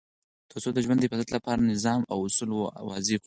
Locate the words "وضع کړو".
2.87-3.19